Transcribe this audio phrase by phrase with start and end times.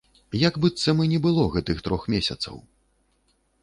[0.47, 2.55] Як быццам і не было гэтых трох месяцаў.